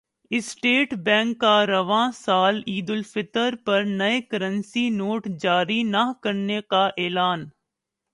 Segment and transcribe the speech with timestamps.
[0.31, 7.45] state Bank کا رواں سال عیدالفطر پر نئے کرنسی نوٹ جاری نہ کرنے کا اعلان